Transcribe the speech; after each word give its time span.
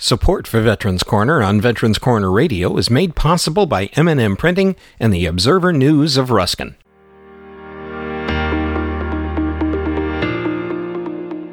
Support 0.00 0.46
for 0.46 0.60
Veterans 0.60 1.02
Corner 1.02 1.42
on 1.42 1.60
Veterans 1.60 1.98
Corner 1.98 2.30
Radio 2.30 2.76
is 2.76 2.88
made 2.88 3.16
possible 3.16 3.66
by 3.66 3.86
M&M 3.94 4.36
Printing 4.36 4.76
and 5.00 5.12
the 5.12 5.26
Observer 5.26 5.72
News 5.72 6.16
of 6.16 6.30
Ruskin. 6.30 6.76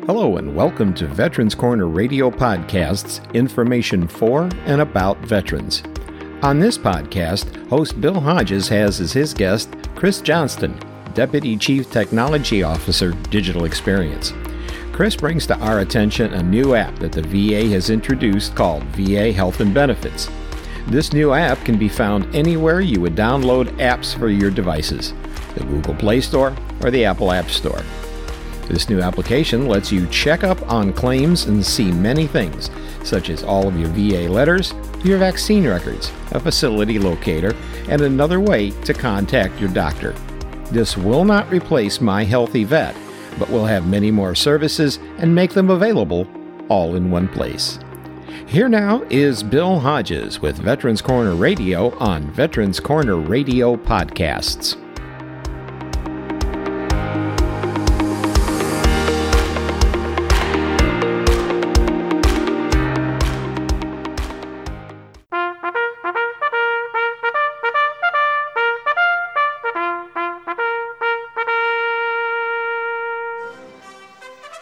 Hello 0.05 0.37
and 0.37 0.55
welcome 0.55 0.93
to 0.93 1.07
Veterans 1.07 1.55
Corner 1.55 1.87
Radio 1.87 2.29
Podcast's 2.29 3.19
information 3.33 4.07
for 4.07 4.47
and 4.67 4.79
about 4.79 5.17
veterans. 5.21 5.81
On 6.43 6.59
this 6.59 6.77
podcast, 6.77 7.67
host 7.69 7.99
Bill 7.99 8.19
Hodges 8.19 8.67
has 8.67 9.01
as 9.01 9.11
his 9.11 9.33
guest 9.33 9.73
Chris 9.95 10.21
Johnston, 10.21 10.79
Deputy 11.15 11.57
Chief 11.57 11.89
Technology 11.89 12.61
Officer, 12.61 13.13
Digital 13.31 13.65
Experience. 13.65 14.33
Chris 14.95 15.13
brings 15.13 15.45
to 15.45 15.59
our 15.59 15.79
attention 15.79 16.33
a 16.33 16.41
new 16.41 16.73
app 16.73 16.97
that 16.99 17.11
the 17.11 17.21
VA 17.21 17.67
has 17.67 17.89
introduced 17.89 18.55
called 18.55 18.81
VA 18.95 19.33
Health 19.33 19.59
and 19.59 19.73
Benefits. 19.73 20.29
This 20.87 21.11
new 21.11 21.33
app 21.33 21.57
can 21.65 21.77
be 21.77 21.89
found 21.89 22.33
anywhere 22.33 22.79
you 22.79 23.01
would 23.01 23.13
download 23.13 23.65
apps 23.77 24.17
for 24.17 24.29
your 24.29 24.49
devices 24.49 25.13
the 25.55 25.65
Google 25.65 25.95
Play 25.95 26.21
Store 26.21 26.55
or 26.81 26.91
the 26.91 27.03
Apple 27.03 27.33
App 27.33 27.49
Store. 27.49 27.81
This 28.69 28.87
new 28.87 29.01
application 29.01 29.67
lets 29.67 29.91
you 29.91 30.07
check 30.07 30.45
up 30.45 30.65
on 30.71 30.93
claims 30.93 31.47
and 31.47 31.65
see 31.65 31.91
many 31.91 32.25
things, 32.25 32.69
such 33.03 33.29
as 33.29 33.43
all 33.43 33.67
of 33.67 33.77
your 33.77 33.89
VA 33.89 34.31
letters, 34.31 34.73
your 35.03 35.17
vaccine 35.17 35.67
records, 35.67 36.09
a 36.31 36.39
facility 36.39 36.99
locator, 36.99 37.53
and 37.89 38.01
another 38.01 38.39
way 38.39 38.71
to 38.85 38.93
contact 38.93 39.59
your 39.59 39.69
doctor. 39.71 40.13
This 40.71 40.95
will 40.95 41.25
not 41.25 41.51
replace 41.51 41.99
My 41.99 42.23
HealtheVet 42.23 43.04
but 43.37 43.49
we'll 43.49 43.65
have 43.65 43.87
many 43.87 44.11
more 44.11 44.35
services 44.35 44.99
and 45.17 45.33
make 45.33 45.53
them 45.53 45.69
available 45.69 46.27
all 46.69 46.95
in 46.95 47.11
one 47.11 47.27
place. 47.27 47.79
Here 48.47 48.69
now 48.69 49.01
is 49.09 49.43
Bill 49.43 49.79
Hodges 49.79 50.39
with 50.39 50.57
Veterans 50.57 51.01
Corner 51.01 51.35
Radio 51.35 51.95
on 51.97 52.29
Veterans 52.31 52.79
Corner 52.79 53.17
Radio 53.17 53.75
Podcasts. 53.75 54.81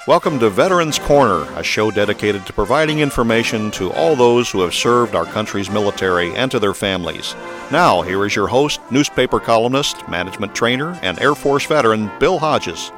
Welcome 0.05 0.37
to 0.39 0.49
Veterans 0.49 0.99
Corner, 0.99 1.43
a 1.57 1.63
show 1.63 1.89
dedicated 1.89 2.45
to 2.45 2.51
providing 2.51 2.99
information 2.99 3.71
to 3.71 3.89
all 3.93 4.17
those 4.17 4.51
who 4.51 4.59
have 4.59 4.73
served 4.73 5.15
our 5.15 5.23
country's 5.23 5.69
military 5.69 6.35
and 6.35 6.51
to 6.51 6.59
their 6.59 6.73
families. 6.73 7.35
Now, 7.71 8.01
here 8.01 8.25
is 8.25 8.35
your 8.35 8.47
host, 8.47 8.81
newspaper 8.91 9.39
columnist, 9.39 10.05
management 10.09 10.53
trainer, 10.53 10.99
and 11.03 11.17
Air 11.21 11.35
Force 11.35 11.65
veteran, 11.65 12.11
Bill 12.19 12.37
Hodges. 12.37 12.91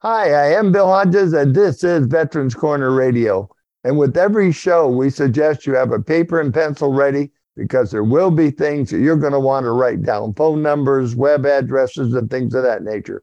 Hi, 0.00 0.32
I 0.32 0.52
am 0.52 0.70
Bill 0.70 0.88
Hodges, 0.88 1.32
and 1.32 1.54
this 1.54 1.82
is 1.82 2.06
Veterans 2.08 2.54
Corner 2.54 2.90
Radio. 2.90 3.48
And 3.84 3.96
with 3.96 4.18
every 4.18 4.52
show, 4.52 4.86
we 4.86 5.08
suggest 5.08 5.66
you 5.66 5.74
have 5.76 5.92
a 5.92 6.02
paper 6.02 6.42
and 6.42 6.52
pencil 6.52 6.92
ready 6.92 7.30
because 7.56 7.90
there 7.90 8.04
will 8.04 8.30
be 8.30 8.50
things 8.50 8.90
that 8.90 8.98
you're 8.98 9.16
going 9.16 9.32
to 9.32 9.40
want 9.40 9.64
to 9.64 9.70
write 9.70 10.02
down 10.02 10.34
phone 10.34 10.60
numbers, 10.60 11.16
web 11.16 11.46
addresses, 11.46 12.12
and 12.12 12.30
things 12.30 12.54
of 12.54 12.64
that 12.64 12.82
nature. 12.82 13.22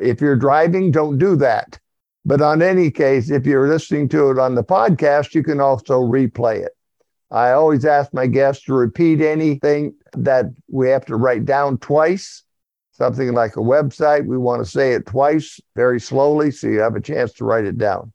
If 0.00 0.20
you're 0.20 0.36
driving, 0.36 0.90
don't 0.90 1.18
do 1.18 1.36
that. 1.36 1.78
But 2.24 2.40
on 2.40 2.62
any 2.62 2.90
case, 2.90 3.30
if 3.30 3.44
you're 3.46 3.68
listening 3.68 4.08
to 4.10 4.30
it 4.30 4.38
on 4.38 4.54
the 4.54 4.64
podcast, 4.64 5.34
you 5.34 5.42
can 5.42 5.60
also 5.60 6.00
replay 6.00 6.64
it. 6.64 6.72
I 7.30 7.52
always 7.52 7.84
ask 7.84 8.14
my 8.14 8.26
guests 8.26 8.64
to 8.64 8.74
repeat 8.74 9.20
anything 9.20 9.94
that 10.16 10.46
we 10.70 10.88
have 10.88 11.04
to 11.06 11.16
write 11.16 11.44
down 11.44 11.78
twice. 11.78 12.44
Something 12.92 13.32
like 13.32 13.56
a 13.56 13.60
website, 13.60 14.24
we 14.24 14.38
want 14.38 14.64
to 14.64 14.70
say 14.70 14.92
it 14.92 15.06
twice 15.06 15.60
very 15.74 16.00
slowly 16.00 16.50
so 16.52 16.68
you 16.68 16.78
have 16.78 16.94
a 16.94 17.00
chance 17.00 17.32
to 17.34 17.44
write 17.44 17.64
it 17.64 17.76
down. 17.76 18.12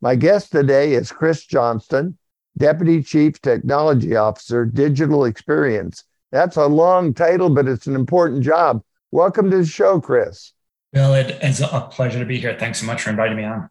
My 0.00 0.16
guest 0.16 0.50
today 0.50 0.94
is 0.94 1.12
Chris 1.12 1.44
Johnston, 1.44 2.16
Deputy 2.56 3.02
Chief 3.02 3.40
Technology 3.40 4.16
Officer, 4.16 4.64
Digital 4.64 5.26
Experience. 5.26 6.04
That's 6.30 6.56
a 6.56 6.66
long 6.66 7.12
title, 7.12 7.50
but 7.50 7.68
it's 7.68 7.86
an 7.86 7.94
important 7.94 8.42
job. 8.42 8.82
Welcome 9.10 9.50
to 9.50 9.58
the 9.58 9.66
show, 9.66 10.00
Chris. 10.00 10.52
Bill, 10.92 11.14
it 11.14 11.42
is 11.42 11.60
a 11.60 11.88
pleasure 11.90 12.18
to 12.18 12.26
be 12.26 12.38
here. 12.38 12.56
Thanks 12.58 12.80
so 12.80 12.86
much 12.86 13.02
for 13.02 13.10
inviting 13.10 13.36
me 13.36 13.44
on. 13.44 13.70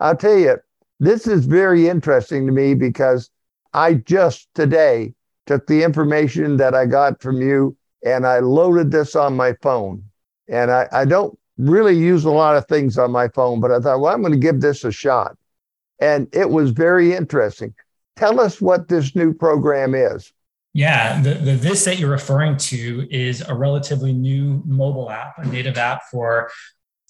I'll 0.00 0.16
tell 0.16 0.36
you, 0.36 0.58
this 0.98 1.26
is 1.26 1.46
very 1.46 1.88
interesting 1.88 2.46
to 2.46 2.52
me 2.52 2.74
because 2.74 3.30
I 3.72 3.94
just 3.94 4.48
today 4.54 5.14
took 5.46 5.66
the 5.68 5.84
information 5.84 6.56
that 6.56 6.74
I 6.74 6.86
got 6.86 7.22
from 7.22 7.40
you 7.40 7.76
and 8.04 8.26
I 8.26 8.40
loaded 8.40 8.90
this 8.90 9.14
on 9.14 9.36
my 9.36 9.54
phone. 9.62 10.02
And 10.48 10.70
I, 10.70 10.88
I 10.90 11.04
don't 11.04 11.38
really 11.58 11.96
use 11.96 12.24
a 12.24 12.30
lot 12.30 12.56
of 12.56 12.66
things 12.66 12.98
on 12.98 13.12
my 13.12 13.28
phone, 13.28 13.60
but 13.60 13.70
I 13.70 13.78
thought, 13.78 14.00
well, 14.00 14.12
I'm 14.12 14.22
going 14.22 14.32
to 14.32 14.38
give 14.38 14.60
this 14.60 14.84
a 14.84 14.90
shot. 14.90 15.36
And 16.00 16.28
it 16.32 16.50
was 16.50 16.70
very 16.70 17.14
interesting. 17.14 17.74
Tell 18.16 18.40
us 18.40 18.60
what 18.60 18.88
this 18.88 19.14
new 19.14 19.32
program 19.32 19.94
is. 19.94 20.32
Yeah, 20.74 21.20
the, 21.20 21.34
the 21.34 21.52
this 21.52 21.84
that 21.86 21.98
you're 21.98 22.10
referring 22.10 22.56
to 22.56 23.08
is 23.10 23.40
a 23.40 23.54
relatively 23.54 24.12
new 24.12 24.62
mobile 24.66 25.10
app, 25.10 25.38
a 25.38 25.46
native 25.46 25.78
app 25.78 26.04
for 26.10 26.50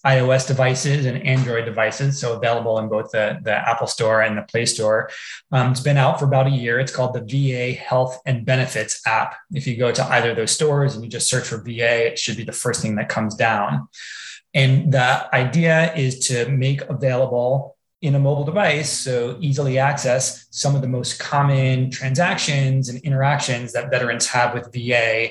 iOS 0.07 0.47
devices 0.47 1.07
and 1.07 1.23
Android 1.25 1.65
devices, 1.65 2.21
so 2.21 2.37
available 2.37 2.79
in 2.79 2.89
both 2.89 3.11
the, 3.11 3.41
the 3.43 3.53
Apple 3.53 3.89
Store 3.89 4.23
and 4.23 4.39
the 4.39 4.43
Play 4.43 4.65
Store. 4.65 5.11
Um, 5.51 5.73
it's 5.73 5.81
been 5.81 5.97
out 5.97 6.21
for 6.21 6.27
about 6.27 6.47
a 6.47 6.51
year. 6.51 6.79
It's 6.79 6.95
called 6.95 7.15
the 7.15 7.21
VA 7.21 7.73
Health 7.73 8.21
and 8.25 8.47
Benefits 8.47 9.03
app. 9.07 9.35
If 9.53 9.67
you 9.67 9.77
go 9.77 9.91
to 9.91 10.05
either 10.05 10.31
of 10.31 10.37
those 10.37 10.53
stores 10.53 10.95
and 10.95 11.05
you 11.05 11.11
just 11.11 11.29
search 11.29 11.49
for 11.49 11.59
VA, 11.59 12.07
it 12.13 12.19
should 12.19 12.37
be 12.37 12.45
the 12.45 12.53
first 12.53 12.81
thing 12.81 12.95
that 12.95 13.09
comes 13.09 13.35
down. 13.35 13.89
And 14.55 14.93
the 14.93 15.35
idea 15.35 15.93
is 15.95 16.29
to 16.29 16.49
make 16.49 16.83
available 16.83 17.77
in 18.01 18.15
a 18.15 18.19
mobile 18.19 18.45
device, 18.45 18.91
so 18.91 19.37
easily 19.41 19.79
access 19.79 20.47
some 20.51 20.77
of 20.77 20.83
the 20.83 20.89
most 20.89 21.19
common 21.19 21.91
transactions 21.91 22.89
and 22.89 23.01
interactions 23.03 23.73
that 23.73 23.91
veterans 23.91 24.27
have 24.27 24.55
with 24.55 24.73
VA 24.73 25.31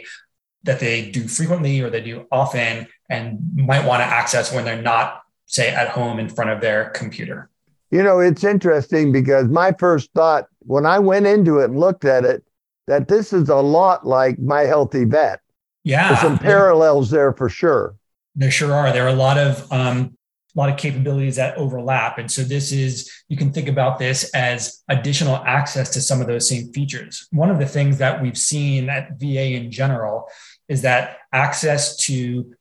that 0.63 0.79
they 0.79 1.09
do 1.09 1.28
frequently 1.28 1.79
or 1.81 1.89
they 1.89 2.01
do 2.01 2.25
often 2.31 2.85
and 3.09 3.39
might 3.55 3.85
want 3.85 4.01
to 4.01 4.05
access 4.05 4.53
when 4.53 4.66
they're 4.66 4.81
not, 4.81 5.22
say, 5.45 5.69
at 5.69 5.88
home 5.89 6.19
in 6.19 6.28
front 6.28 6.50
of 6.50 6.59
their 6.59 6.89
computer. 6.89 7.50
You 7.89 8.03
know, 8.03 8.19
it's 8.19 8.44
interesting 8.44 9.13
because 9.13 9.47
my 9.47 9.73
first 9.79 10.11
thought 10.13 10.47
when 10.59 10.85
I 10.85 10.99
went 10.99 11.25
into 11.25 11.59
it 11.59 11.69
and 11.69 11.79
looked 11.79 12.03
at 12.03 12.25
it, 12.25 12.44
that 12.88 13.07
this 13.07 13.31
is 13.31 13.47
a 13.47 13.55
lot 13.55 14.05
like 14.05 14.39
My 14.39 14.63
HealtheVet. 14.63 15.38
Yeah. 15.85 16.09
There's 16.09 16.19
some 16.19 16.38
parallels 16.38 17.09
there 17.09 17.31
for 17.31 17.47
sure. 17.47 17.95
There 18.35 18.51
sure 18.51 18.73
are. 18.73 18.91
There 18.91 19.05
are 19.05 19.09
a 19.09 19.13
lot 19.13 19.38
of 19.38 19.72
um, 19.72 20.16
lot 20.59 20.69
of 20.69 20.78
capabilities 20.78 21.35
that 21.35 21.56
overlap. 21.56 22.18
And 22.18 22.31
so 22.31 22.41
this 22.41 22.72
is, 22.72 23.12
you 23.29 23.38
can 23.38 23.51
think 23.51 23.68
about 23.68 24.00
this 24.00 24.29
as 24.34 24.84
additional 24.90 25.38
access 25.45 25.90
to 25.91 26.01
some 26.01 26.19
of 26.19 26.28
those 26.28 26.50
same 26.50 26.73
features. 26.73 27.28
One 27.31 27.51
of 27.51 27.59
the 27.59 27.68
things 27.68 28.00
that 28.00 28.22
we've 28.22 28.38
seen 28.38 28.90
at 28.90 29.19
VA 29.19 29.53
in 29.53 29.72
general 29.72 30.28
is 30.67 30.81
that 30.81 31.19
access 31.31 31.96
to 31.97 32.53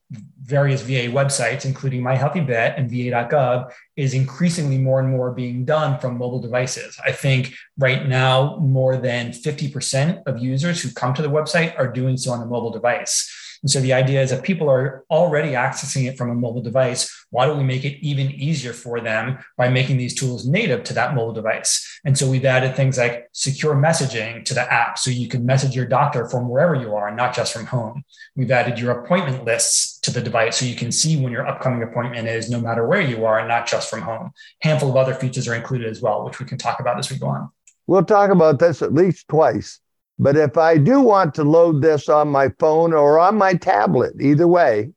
various 0.43 0.83
VA 0.83 1.11
websites, 1.11 1.65
including 1.65 2.03
My 2.03 2.17
HealtheVet 2.17 2.79
and 2.79 2.89
VA.gov, 2.89 3.73
is 3.97 4.15
increasingly 4.15 4.79
more 4.79 5.01
and 5.01 5.09
more 5.09 5.33
being 5.33 5.65
done 5.65 5.99
from 5.99 6.19
mobile 6.19 6.39
devices. 6.39 6.97
I 7.05 7.11
think 7.12 7.55
right 7.79 8.06
now, 8.06 8.59
more 8.59 8.97
than 8.97 9.31
50% 9.31 10.23
of 10.27 10.39
users 10.39 10.81
who 10.81 10.93
come 10.93 11.15
to 11.15 11.23
the 11.23 11.31
website 11.31 11.77
are 11.79 11.91
doing 11.91 12.17
so 12.17 12.31
on 12.31 12.43
a 12.43 12.47
mobile 12.47 12.71
device. 12.71 13.33
And 13.66 13.71
so 13.72 13.81
the 13.81 13.94
idea 13.94 14.22
is 14.22 14.31
that 14.31 14.44
people 14.44 14.71
are 14.71 15.04
already 15.10 15.54
accessing 15.54 16.06
it 16.06 16.16
from 16.16 16.31
a 16.31 16.37
mobile 16.37 16.62
device. 16.62 17.27
Why 17.31 17.47
don't 17.47 17.59
we 17.59 17.65
make 17.65 17.84
it 17.84 17.99
even 18.00 18.31
easier 18.31 18.72
for 18.72 19.00
them 19.00 19.38
by 19.56 19.69
making 19.71 19.97
these 19.97 20.15
tools 20.15 20.47
native 20.47 20.84
to 20.84 20.94
that 20.94 21.16
mobile 21.16 21.32
device? 21.32 22.00
And 22.05 22.16
so 22.16 22.31
we've 22.31 22.44
added 22.44 22.76
things 22.76 22.97
like 22.97 23.29
secure 23.32 23.75
messaging 23.75 24.44
to 24.44 24.55
the 24.55 24.73
app 24.73 25.00
so 25.00 25.11
you 25.11 25.26
can 25.26 25.44
message 25.44 25.75
your 25.75 25.85
doctor 25.85 26.29
from 26.29 26.49
wherever 26.49 26.76
you 26.76 26.94
are, 26.94 27.08
and 27.08 27.17
not 27.17 27.35
just 27.35 27.52
from 27.52 27.67
home. 27.67 28.05
We've 28.37 28.52
added 28.52 28.79
your 28.79 29.00
appointment 29.00 29.44
lists 29.44 29.99
to 30.02 30.12
the 30.12 30.20
device 30.20 30.58
so 30.58 30.64
you 30.64 30.76
can 30.76 30.93
see 30.93 31.20
when 31.20 31.32
your 31.32 31.44
upcoming 31.44 31.82
appointment 31.82 32.29
is, 32.29 32.49
no 32.49 32.61
matter 32.61 32.87
where 32.87 33.00
you 33.00 33.26
are, 33.26 33.41
and 33.41 33.49
not 33.49 33.67
just 33.67 33.91
from 33.91 34.02
home. 34.02 34.31
A 34.62 34.69
Handful 34.69 34.91
of 34.91 34.96
other 34.96 35.14
features 35.14 35.49
are 35.49 35.56
included 35.56 35.91
as 35.91 36.00
well, 36.00 36.25
which 36.25 36.38
we 36.38 36.46
can 36.46 36.56
talk 36.56 36.79
about 36.79 37.00
as 37.00 37.11
we 37.11 37.19
go 37.19 37.26
on. 37.26 37.50
We'll 37.88 38.05
talk 38.05 38.31
about 38.31 38.61
this 38.61 38.81
at 38.81 38.94
least 38.94 39.26
twice. 39.26 39.81
But 40.19 40.37
if 40.37 40.57
I 40.57 40.79
do 40.79 41.01
want 41.01 41.35
to 41.35 41.45
load 41.45 41.83
this 41.83 42.09
on 42.09 42.29
my 42.29 42.49
phone 42.59 42.93
or 42.93 43.19
on 43.19 43.37
my 43.37 43.55
tablet, 43.55 44.15
either 44.21 44.49
way, 44.49 44.93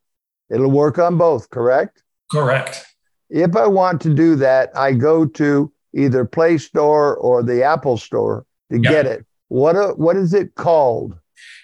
it'll 0.49 0.71
work 0.71 0.97
on 0.97 1.17
both, 1.17 1.49
correct? 1.49 2.03
Correct. 2.31 2.85
If 3.29 3.55
I 3.55 3.67
want 3.67 4.01
to 4.01 4.13
do 4.13 4.35
that, 4.37 4.75
I 4.75 4.93
go 4.93 5.25
to 5.25 5.71
either 5.93 6.25
Play 6.25 6.57
Store 6.57 7.15
or 7.17 7.43
the 7.43 7.63
Apple 7.63 7.97
Store 7.97 8.45
to 8.71 8.79
yep. 8.79 8.91
get 8.91 9.05
it. 9.05 9.25
What, 9.49 9.75
a, 9.75 9.89
what 9.89 10.15
is 10.15 10.33
it 10.33 10.55
called? 10.55 11.17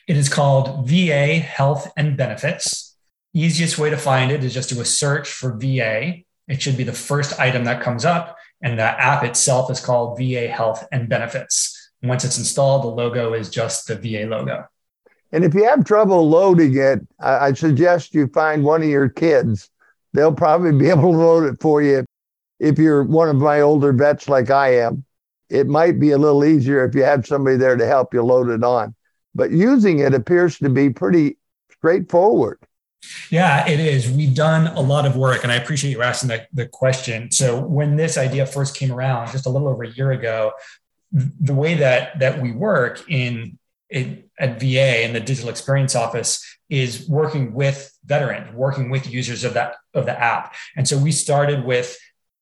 It 0.07 0.17
is 0.17 0.29
called 0.29 0.87
VA 0.87 1.39
Health 1.39 1.91
and 1.95 2.17
Benefits. 2.17 2.95
Easiest 3.33 3.77
way 3.77 3.89
to 3.89 3.97
find 3.97 4.31
it 4.31 4.43
is 4.43 4.53
just 4.53 4.69
do 4.69 4.81
a 4.81 4.85
search 4.85 5.29
for 5.29 5.57
VA. 5.57 6.19
It 6.47 6.61
should 6.61 6.77
be 6.77 6.83
the 6.83 6.93
first 6.93 7.39
item 7.39 7.63
that 7.65 7.81
comes 7.81 8.05
up. 8.05 8.37
And 8.61 8.79
the 8.79 8.83
app 8.83 9.23
itself 9.23 9.69
is 9.71 9.79
called 9.79 10.17
VA 10.17 10.47
Health 10.47 10.87
and 10.91 11.09
Benefits. 11.09 11.74
Once 12.07 12.23
it's 12.23 12.37
installed, 12.37 12.83
the 12.83 12.87
logo 12.87 13.33
is 13.33 13.49
just 13.49 13.87
the 13.87 13.95
VA 13.95 14.27
logo. 14.27 14.67
And 15.31 15.43
if 15.43 15.53
you 15.53 15.65
have 15.65 15.83
trouble 15.83 16.27
loading 16.29 16.77
it, 16.77 16.99
I, 17.19 17.47
I 17.47 17.53
suggest 17.53 18.13
you 18.13 18.27
find 18.27 18.63
one 18.63 18.81
of 18.81 18.89
your 18.89 19.09
kids. 19.09 19.69
They'll 20.13 20.33
probably 20.33 20.71
be 20.71 20.89
able 20.89 21.11
to 21.11 21.17
load 21.17 21.53
it 21.53 21.61
for 21.61 21.81
you. 21.81 22.05
If 22.59 22.79
you're 22.79 23.03
one 23.03 23.29
of 23.29 23.35
my 23.35 23.61
older 23.61 23.91
vets 23.91 24.29
like 24.29 24.49
I 24.49 24.77
am, 24.77 25.03
it 25.49 25.67
might 25.67 25.99
be 25.99 26.11
a 26.11 26.17
little 26.17 26.45
easier 26.45 26.85
if 26.85 26.95
you 26.95 27.03
have 27.03 27.27
somebody 27.27 27.57
there 27.57 27.75
to 27.75 27.85
help 27.85 28.13
you 28.13 28.23
load 28.23 28.49
it 28.49 28.63
on. 28.63 28.95
But 29.35 29.51
using 29.51 29.99
it 29.99 30.13
appears 30.13 30.57
to 30.59 30.69
be 30.69 30.89
pretty 30.89 31.37
straightforward. 31.69 32.59
Yeah, 33.29 33.67
it 33.67 33.79
is. 33.79 34.09
We've 34.09 34.33
done 34.33 34.67
a 34.67 34.81
lot 34.81 35.05
of 35.05 35.15
work, 35.15 35.43
and 35.43 35.51
I 35.51 35.55
appreciate 35.55 35.91
you 35.91 36.01
asking 36.01 36.29
the, 36.29 36.47
the 36.53 36.67
question. 36.67 37.29
So, 37.29 37.59
when 37.59 37.97
this 37.97 38.17
idea 38.17 38.47
first 38.47 38.75
came 38.75 38.91
around, 38.91 39.31
just 39.31 39.45
a 39.45 39.49
little 39.49 39.67
over 39.67 39.83
a 39.83 39.89
year 39.89 40.11
ago, 40.11 40.53
the 41.15 41.53
way 41.53 41.75
that 41.75 42.19
that 42.19 42.41
we 42.41 42.51
work 42.51 43.09
in 43.09 43.57
it, 43.89 44.27
at 44.37 44.59
VA 44.59 45.03
in 45.05 45.13
the 45.13 45.19
digital 45.19 45.49
experience 45.49 45.95
office 45.95 46.43
is 46.69 47.07
working 47.07 47.53
with 47.53 47.97
veterans, 48.05 48.53
working 48.53 48.89
with 48.89 49.09
users 49.09 49.43
of 49.43 49.53
that 49.53 49.75
of 49.93 50.05
the 50.05 50.19
app. 50.19 50.53
And 50.75 50.87
so 50.87 50.97
we 50.97 51.11
started 51.11 51.63
with 51.63 51.97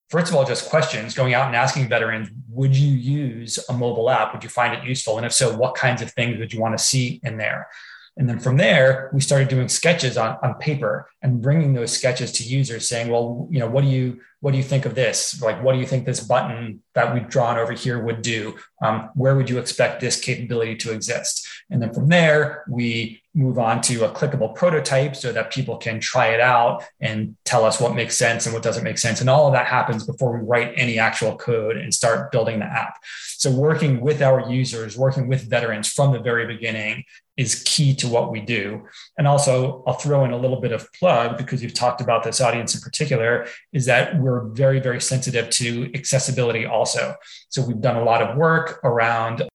first 0.09 0.29
of 0.29 0.35
all 0.35 0.45
just 0.45 0.69
questions, 0.69 1.13
going 1.13 1.33
out 1.33 1.47
and 1.47 1.55
asking 1.55 1.89
veterans, 1.89 2.29
would 2.49 2.75
you 2.75 2.93
use 2.95 3.59
a 3.69 3.73
mobile 3.73 4.09
app? 4.09 4.33
Would 4.33 4.43
you 4.43 4.49
find 4.49 4.73
it 4.73 4.83
useful? 4.83 5.17
And 5.17 5.25
if 5.25 5.33
so, 5.33 5.55
what 5.55 5.75
kinds 5.75 6.01
of 6.01 6.11
things 6.11 6.37
would 6.37 6.53
you 6.53 6.59
want 6.59 6.77
to 6.77 6.83
see 6.83 7.19
in 7.23 7.37
there? 7.37 7.67
And 8.15 8.29
then 8.29 8.39
from 8.39 8.57
there, 8.57 9.09
we 9.11 9.21
started 9.21 9.47
doing 9.47 9.67
sketches 9.67 10.17
on, 10.17 10.37
on 10.43 10.53
paper 10.55 11.09
and 11.23 11.41
bringing 11.41 11.73
those 11.73 11.91
sketches 11.91 12.31
to 12.33 12.43
users 12.43 12.87
saying, 12.87 13.09
well, 13.09 13.47
you 13.49 13.59
know, 13.59 13.67
what 13.67 13.83
do 13.83 13.89
you, 13.89 14.21
what 14.43 14.51
do 14.51 14.57
you 14.57 14.63
think 14.63 14.85
of 14.85 14.93
this? 14.93 15.41
Like, 15.41 15.63
what 15.63 15.71
do 15.71 15.79
you 15.79 15.85
think 15.85 16.05
this 16.05 16.19
button 16.19 16.81
that 16.95 17.13
we've 17.13 17.29
drawn 17.29 17.57
over 17.57 17.71
here 17.71 18.03
would 18.03 18.21
do? 18.21 18.55
Um, 18.81 19.09
where 19.15 19.37
would 19.37 19.49
you 19.49 19.57
expect 19.57 20.01
this 20.01 20.19
capability 20.19 20.75
to 20.79 20.91
exist? 20.91 21.47
And 21.69 21.81
then 21.81 21.93
from 21.93 22.09
there, 22.09 22.65
we 22.67 23.21
move 23.33 23.57
on 23.57 23.79
to 23.83 24.03
a 24.03 24.11
clickable 24.11 24.53
prototype 24.53 25.15
so 25.15 25.31
that 25.31 25.53
people 25.53 25.77
can 25.77 26.01
try 26.01 26.27
it 26.27 26.41
out 26.41 26.83
and 26.99 27.37
tell 27.45 27.63
us 27.63 27.79
what 27.79 27.95
makes 27.95 28.17
sense 28.17 28.45
and 28.45 28.53
what 28.53 28.63
doesn't 28.63 28.83
make 28.83 28.97
sense. 28.97 29.21
And 29.21 29.29
all 29.29 29.47
of 29.47 29.53
that 29.53 29.65
happens 29.65 30.05
before 30.05 30.37
we 30.37 30.45
write 30.45 30.73
any 30.75 30.99
actual 30.99 31.37
code 31.37 31.77
and 31.77 31.93
start 31.93 32.29
building 32.29 32.59
the 32.59 32.65
app. 32.65 32.99
So, 33.37 33.49
working 33.49 34.01
with 34.01 34.21
our 34.21 34.51
users, 34.51 34.97
working 34.97 35.29
with 35.29 35.49
veterans 35.49 35.87
from 35.87 36.11
the 36.11 36.19
very 36.19 36.45
beginning 36.45 37.05
is 37.35 37.63
key 37.63 37.95
to 37.95 38.07
what 38.07 38.31
we 38.31 38.39
do. 38.39 38.83
And 39.17 39.27
also, 39.27 39.83
I'll 39.87 39.95
throw 39.95 40.23
in 40.23 40.31
a 40.31 40.37
little 40.37 40.61
bit 40.61 40.71
of 40.71 40.91
plug 40.93 41.37
because 41.37 41.63
you've 41.63 41.73
talked 41.73 41.99
about 41.99 42.23
this 42.23 42.39
audience 42.39 42.75
in 42.75 42.81
particular, 42.81 43.47
is 43.71 43.85
that 43.87 44.19
we're 44.19 44.32
very, 44.41 44.79
very 44.79 45.01
sensitive 45.01 45.49
to 45.51 45.91
accessibility 45.93 46.65
also. 46.65 47.15
So, 47.49 47.65
we've 47.65 47.81
done 47.81 47.97
a 47.97 48.03
lot 48.03 48.21
of 48.21 48.37
work 48.37 48.79
around 48.83 49.47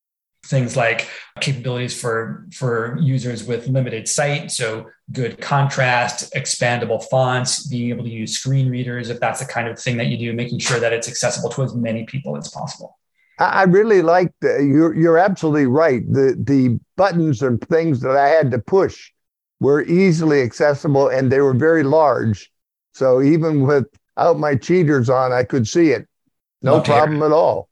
things 0.49 0.77
like 0.77 1.09
capabilities 1.41 1.99
for 1.99 2.47
for 2.53 2.97
users 3.01 3.45
with 3.45 3.69
limited 3.69 4.09
sight. 4.09 4.51
So 4.51 4.87
good 5.13 5.41
contrast 5.41 6.33
expandable 6.35 7.05
fonts 7.11 7.67
being 7.67 7.91
able 7.91 8.05
to 8.05 8.11
use 8.11 8.33
screen 8.33 8.71
readers 8.71 9.11
if 9.11 9.21
that's 9.21 9.41
the 9.41 9.47
kind 9.47 9.69
of 9.69 9.79
thing 9.79 9.99
that 9.99 10.07
you 10.07 10.17
do 10.17 10.33
making 10.33 10.59
sure 10.59 10.81
that 10.81 10.93
it's 10.93 11.09
accessible 11.09 11.51
to 11.51 11.63
as 11.63 11.75
many 11.75 12.05
people 12.05 12.37
as 12.37 12.49
possible. 12.49 12.99
I 13.39 13.65
really 13.65 14.03
like 14.03 14.33
the, 14.41 14.59
you're, 14.65 14.95
you're 14.97 15.19
absolutely 15.19 15.67
right. 15.67 16.03
The 16.11 16.37
the 16.39 16.81
buttons 16.97 17.43
and 17.43 17.61
things 17.69 18.01
that 18.01 18.17
i 18.17 18.29
had 18.29 18.51
to 18.51 18.59
push 18.59 19.13
were 19.61 19.83
easily 19.83 20.43
accessible 20.43 21.09
and 21.09 21.31
they 21.31 21.41
were 21.41 21.55
very 21.55 21.83
large. 21.83 22.51
So 22.95 23.23
even 23.23 23.63
without 24.19 24.39
my 24.39 24.55
cheaters 24.55 25.09
on 25.09 25.33
i 25.33 25.43
could 25.43 25.67
see 25.67 25.91
it 25.91 26.07
no 26.63 26.81
problem 26.81 27.23
at 27.23 27.33
all 27.33 27.69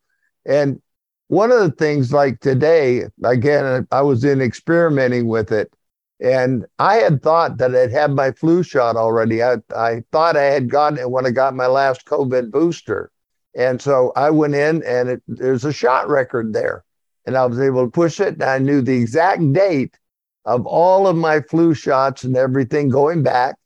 and 0.47 0.81
one 1.29 1.51
of 1.51 1.59
the 1.59 1.73
things 1.73 2.13
like 2.13 2.41
today, 2.41 3.05
again, 3.25 3.87
I 3.91 4.03
was 4.03 4.25
in 4.25 4.41
experimenting 4.41 5.27
with 5.27 5.51
it, 5.51 5.73
and 6.21 6.65
I 6.79 6.97
had 6.97 7.23
thought 7.23 7.59
that 7.59 7.75
I'd 7.75 7.91
had 7.91 8.13
my 8.13 8.31
flu 8.31 8.63
shot 8.63 8.97
already. 8.97 9.43
I, 9.43 9.57
I 9.75 10.05
thought 10.13 10.37
I 10.37 10.45
had 10.45 10.71
gotten 10.71 10.99
it 10.99 11.11
when 11.11 11.27
I 11.27 11.31
got 11.31 11.55
my 11.55 11.67
last 11.67 12.07
COVID 12.07 12.51
booster. 12.51 13.11
And 13.57 13.83
so 13.83 14.13
I 14.17 14.31
went 14.31 14.55
in, 14.55 14.83
and 14.85 15.09
it, 15.09 15.23
there's 15.27 15.65
a 15.65 15.73
shot 15.73 16.09
record 16.09 16.53
there. 16.53 16.85
And 17.27 17.37
I 17.37 17.45
was 17.47 17.59
able 17.59 17.85
to 17.85 17.91
push 17.91 18.21
it, 18.21 18.35
and 18.35 18.45
I 18.45 18.59
knew 18.59 18.81
the 18.81 18.97
exact 18.97 19.53
date 19.53 19.99
of 20.45 20.65
all 20.65 21.09
of 21.09 21.17
my 21.17 21.41
flu 21.41 21.75
shots 21.75 22.23
and 22.23 22.37
everything 22.37 22.89
going 22.89 23.25
back, 23.25 23.57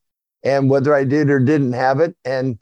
and 0.43 0.71
whether 0.71 0.95
I 0.95 1.05
did 1.05 1.29
or 1.29 1.41
didn't 1.41 1.75
have 1.75 2.01
it. 2.01 2.17
And, 2.25 2.59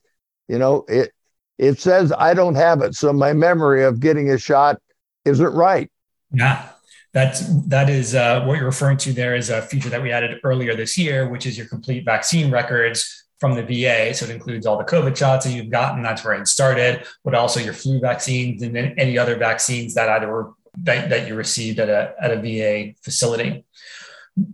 you 0.49 0.59
know, 0.59 0.85
it, 0.89 1.13
it 1.59 1.79
says 1.81 2.13
I 2.17 2.35
don't 2.35 2.55
have 2.55 2.83
it. 2.83 2.95
So 2.95 3.13
my 3.13 3.33
memory 3.33 3.85
of 3.85 4.01
getting 4.01 4.31
a 4.31 4.39
shot 4.39 4.81
isn't 5.25 5.55
right. 5.55 5.91
Yeah. 6.33 6.69
That's 7.15 7.41
that 7.67 7.89
is 7.89 8.15
uh, 8.15 8.45
what 8.45 8.59
you're 8.59 8.67
referring 8.67 8.99
to. 8.99 9.13
There 9.13 9.35
is 9.35 9.51
a 9.51 9.63
feature 9.63 9.89
that 9.89 10.03
we 10.03 10.13
added 10.13 10.39
earlier 10.45 10.77
this 10.77 10.99
year, 10.99 11.29
which 11.29 11.47
is 11.47 11.57
your 11.57 11.67
complete 11.67 12.05
vaccine 12.05 12.51
records 12.51 13.25
from 13.41 13.55
the 13.55 13.63
VA. 13.63 14.13
So 14.13 14.27
it 14.27 14.31
includes 14.31 14.67
all 14.67 14.77
the 14.77 14.85
COVID 14.85 15.17
shots 15.17 15.47
that 15.47 15.53
you've 15.53 15.71
gotten. 15.71 16.03
That's 16.03 16.23
where 16.23 16.35
it 16.35 16.47
started, 16.49 17.07
but 17.25 17.35
also 17.35 17.61
your 17.61 17.73
flu 17.73 17.99
vaccines 17.99 18.63
and 18.63 18.75
then 18.75 18.95
any 18.99 19.17
other 19.17 19.37
vaccines 19.37 19.95
that 19.95 20.09
either 20.09 20.31
were 20.31 20.53
that, 20.83 21.09
that 21.09 21.27
you 21.27 21.35
received 21.35 21.79
at 21.81 21.89
a 21.89 22.15
at 22.21 22.31
a 22.31 22.37
VA 22.37 22.95
facility 23.03 23.65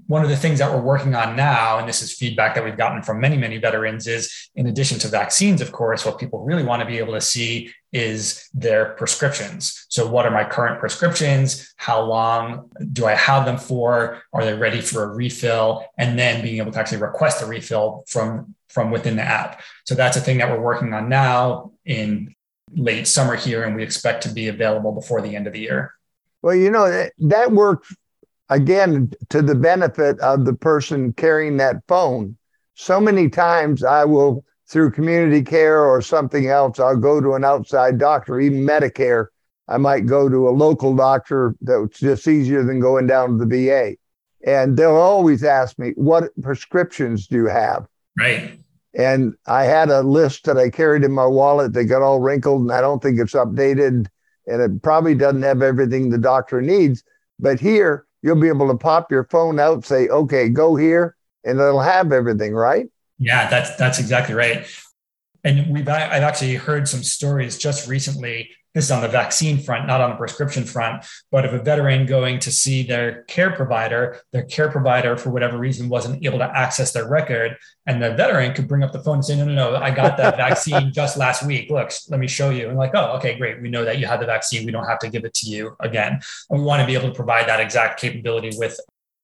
one 0.06 0.22
of 0.22 0.28
the 0.28 0.36
things 0.36 0.58
that 0.58 0.70
we're 0.70 0.80
working 0.80 1.14
on 1.14 1.36
now, 1.36 1.78
and 1.78 1.88
this 1.88 2.02
is 2.02 2.12
feedback 2.12 2.54
that 2.54 2.64
we've 2.64 2.76
gotten 2.76 3.02
from 3.02 3.20
many, 3.20 3.36
many 3.36 3.58
veterans, 3.58 4.06
is 4.06 4.50
in 4.54 4.66
addition 4.66 4.98
to 5.00 5.08
vaccines, 5.08 5.60
of 5.60 5.72
course, 5.72 6.04
what 6.04 6.18
people 6.18 6.44
really 6.44 6.62
want 6.62 6.80
to 6.80 6.86
be 6.86 6.98
able 6.98 7.12
to 7.14 7.20
see 7.20 7.72
is 7.92 8.48
their 8.54 8.94
prescriptions. 8.94 9.86
So, 9.88 10.08
what 10.08 10.26
are 10.26 10.30
my 10.30 10.44
current 10.44 10.80
prescriptions? 10.80 11.74
How 11.76 12.02
long 12.02 12.70
do 12.92 13.06
I 13.06 13.14
have 13.14 13.44
them 13.44 13.58
for? 13.58 14.22
Are 14.32 14.44
they 14.44 14.54
ready 14.54 14.80
for 14.80 15.04
a 15.04 15.14
refill? 15.14 15.84
And 15.98 16.18
then 16.18 16.42
being 16.42 16.58
able 16.58 16.72
to 16.72 16.78
actually 16.78 17.02
request 17.02 17.42
a 17.42 17.46
refill 17.46 18.04
from, 18.08 18.54
from 18.68 18.90
within 18.90 19.16
the 19.16 19.22
app. 19.22 19.60
So, 19.84 19.94
that's 19.94 20.16
a 20.16 20.20
thing 20.20 20.38
that 20.38 20.50
we're 20.50 20.62
working 20.62 20.94
on 20.94 21.08
now 21.08 21.72
in 21.84 22.34
late 22.74 23.06
summer 23.06 23.36
here, 23.36 23.64
and 23.64 23.76
we 23.76 23.82
expect 23.82 24.22
to 24.24 24.28
be 24.28 24.48
available 24.48 24.92
before 24.92 25.20
the 25.20 25.36
end 25.36 25.46
of 25.46 25.52
the 25.52 25.60
year. 25.60 25.92
Well, 26.42 26.54
you 26.54 26.70
know, 26.70 26.90
that, 26.90 27.12
that 27.18 27.52
works 27.52 27.94
again 28.48 29.10
to 29.30 29.42
the 29.42 29.54
benefit 29.54 30.18
of 30.20 30.44
the 30.44 30.54
person 30.54 31.12
carrying 31.12 31.56
that 31.58 31.82
phone. 31.88 32.36
So 32.74 33.00
many 33.00 33.28
times 33.28 33.84
I 33.84 34.04
will, 34.04 34.44
through 34.68 34.92
community 34.92 35.42
care 35.42 35.84
or 35.84 36.02
something 36.02 36.48
else, 36.48 36.78
I'll 36.78 36.96
go 36.96 37.20
to 37.20 37.34
an 37.34 37.44
outside 37.44 37.98
doctor, 37.98 38.40
even 38.40 38.60
Medicare. 38.60 39.26
I 39.68 39.78
might 39.78 40.06
go 40.06 40.28
to 40.28 40.48
a 40.48 40.50
local 40.50 40.94
doctor 40.94 41.54
that's 41.60 41.98
just 41.98 42.28
easier 42.28 42.64
than 42.64 42.80
going 42.80 43.06
down 43.06 43.38
to 43.38 43.44
the 43.44 43.66
VA. 43.66 43.96
And 44.46 44.76
they'll 44.76 44.96
always 44.96 45.42
ask 45.42 45.78
me, 45.78 45.92
What 45.96 46.30
prescriptions 46.42 47.26
do 47.26 47.36
you 47.36 47.46
have? 47.46 47.86
Right. 48.18 48.58
And 48.96 49.34
I 49.46 49.64
had 49.64 49.88
a 49.88 50.02
list 50.02 50.44
that 50.44 50.56
I 50.56 50.70
carried 50.70 51.02
in 51.02 51.12
my 51.12 51.26
wallet 51.26 51.72
that 51.72 51.84
got 51.86 52.02
all 52.02 52.20
wrinkled, 52.20 52.62
and 52.62 52.72
I 52.72 52.80
don't 52.80 53.02
think 53.02 53.18
it's 53.18 53.32
updated. 53.32 54.06
And 54.46 54.60
it 54.60 54.82
probably 54.82 55.14
doesn't 55.14 55.42
have 55.42 55.62
everything 55.62 56.10
the 56.10 56.18
doctor 56.18 56.60
needs. 56.60 57.02
But 57.40 57.58
here, 57.58 58.06
you'll 58.24 58.40
be 58.40 58.48
able 58.48 58.68
to 58.68 58.76
pop 58.76 59.12
your 59.12 59.24
phone 59.24 59.60
out, 59.60 59.84
say, 59.84 60.08
okay, 60.08 60.48
go 60.48 60.74
here, 60.74 61.14
and 61.44 61.60
it'll 61.60 61.78
have 61.78 62.10
everything, 62.10 62.54
right? 62.54 62.86
Yeah, 63.18 63.48
that's 63.50 63.76
that's 63.76 63.98
exactly 63.98 64.34
right. 64.34 64.66
And 65.44 65.70
we've 65.70 65.86
I've 65.86 66.22
actually 66.22 66.54
heard 66.54 66.88
some 66.88 67.02
stories 67.02 67.58
just 67.58 67.86
recently 67.86 68.50
this 68.74 68.86
is 68.86 68.90
on 68.90 69.02
the 69.02 69.08
vaccine 69.08 69.58
front, 69.58 69.86
not 69.86 70.00
on 70.00 70.10
the 70.10 70.16
prescription 70.16 70.64
front. 70.64 71.06
But 71.30 71.44
if 71.44 71.52
a 71.52 71.62
veteran 71.62 72.06
going 72.06 72.40
to 72.40 72.50
see 72.50 72.82
their 72.82 73.22
care 73.24 73.52
provider, 73.52 74.20
their 74.32 74.42
care 74.42 74.68
provider, 74.68 75.16
for 75.16 75.30
whatever 75.30 75.56
reason, 75.58 75.88
wasn't 75.88 76.24
able 76.26 76.38
to 76.38 76.56
access 76.56 76.92
their 76.92 77.08
record, 77.08 77.56
and 77.86 78.02
the 78.02 78.14
veteran 78.14 78.52
could 78.52 78.66
bring 78.66 78.82
up 78.82 78.92
the 78.92 78.98
phone 78.98 79.16
and 79.16 79.24
say, 79.24 79.36
No, 79.36 79.44
no, 79.44 79.54
no, 79.54 79.76
I 79.76 79.92
got 79.92 80.16
that 80.16 80.36
vaccine 80.44 80.92
just 80.92 81.16
last 81.16 81.46
week. 81.46 81.70
Look, 81.70 81.92
let 82.08 82.18
me 82.18 82.26
show 82.26 82.50
you. 82.50 82.68
And 82.68 82.76
like, 82.76 82.92
oh, 82.94 83.16
okay, 83.16 83.38
great. 83.38 83.62
We 83.62 83.70
know 83.70 83.84
that 83.84 83.98
you 83.98 84.06
had 84.06 84.20
the 84.20 84.26
vaccine. 84.26 84.66
We 84.66 84.72
don't 84.72 84.86
have 84.86 84.98
to 85.00 85.08
give 85.08 85.24
it 85.24 85.34
to 85.34 85.48
you 85.48 85.76
again. 85.80 86.20
And 86.50 86.58
we 86.58 86.64
want 86.64 86.80
to 86.80 86.86
be 86.86 86.94
able 86.94 87.08
to 87.08 87.14
provide 87.14 87.48
that 87.48 87.60
exact 87.60 88.00
capability 88.00 88.50
with 88.56 88.78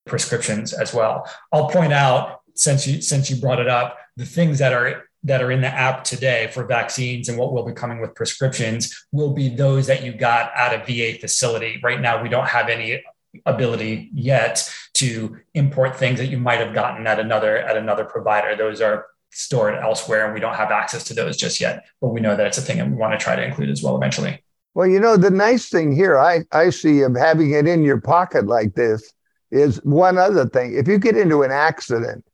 prescriptions 0.06 0.72
as 0.72 0.94
well. 0.94 1.28
I'll 1.52 1.68
point 1.68 1.92
out, 1.92 2.40
since 2.54 2.86
you 2.86 3.00
since 3.00 3.30
you 3.30 3.36
brought 3.36 3.58
it 3.58 3.68
up, 3.68 3.98
the 4.16 4.26
things 4.26 4.58
that 4.58 4.72
are 4.72 5.09
that 5.24 5.42
are 5.42 5.50
in 5.52 5.60
the 5.60 5.68
app 5.68 6.04
today 6.04 6.50
for 6.52 6.64
vaccines 6.64 7.28
and 7.28 7.38
what 7.38 7.52
will 7.52 7.64
be 7.64 7.72
coming 7.72 8.00
with 8.00 8.14
prescriptions 8.14 9.06
will 9.12 9.32
be 9.32 9.48
those 9.48 9.86
that 9.86 10.02
you 10.02 10.12
got 10.12 10.52
at 10.56 10.72
a 10.72 10.84
VA 10.84 11.18
facility. 11.18 11.78
Right 11.82 12.00
now, 12.00 12.22
we 12.22 12.28
don't 12.28 12.48
have 12.48 12.68
any 12.68 13.02
ability 13.46 14.10
yet 14.12 14.68
to 14.94 15.38
import 15.54 15.96
things 15.96 16.18
that 16.18 16.26
you 16.26 16.38
might 16.38 16.58
have 16.58 16.74
gotten 16.74 17.06
at 17.06 17.20
another 17.20 17.58
at 17.58 17.76
another 17.76 18.04
provider. 18.04 18.56
Those 18.56 18.80
are 18.80 19.06
stored 19.30 19.74
elsewhere 19.74 20.24
and 20.24 20.34
we 20.34 20.40
don't 20.40 20.56
have 20.56 20.70
access 20.70 21.04
to 21.04 21.14
those 21.14 21.36
just 21.36 21.60
yet. 21.60 21.84
But 22.00 22.08
we 22.08 22.20
know 22.20 22.36
that 22.36 22.46
it's 22.46 22.58
a 22.58 22.62
thing 22.62 22.80
and 22.80 22.92
we 22.92 22.96
want 22.96 23.18
to 23.18 23.22
try 23.22 23.36
to 23.36 23.44
include 23.44 23.70
as 23.70 23.82
well 23.82 23.96
eventually. 23.96 24.42
Well, 24.74 24.86
you 24.86 25.00
know, 25.00 25.16
the 25.16 25.30
nice 25.30 25.68
thing 25.68 25.94
here 25.94 26.18
I, 26.18 26.40
I 26.52 26.70
see 26.70 27.02
of 27.02 27.16
having 27.16 27.52
it 27.52 27.66
in 27.66 27.82
your 27.82 28.00
pocket 28.00 28.46
like 28.46 28.74
this 28.74 29.12
is 29.50 29.78
one 29.84 30.16
other 30.16 30.46
thing. 30.46 30.74
If 30.74 30.86
you 30.88 30.98
get 30.98 31.16
into 31.16 31.42
an 31.42 31.50
accident 31.50 32.24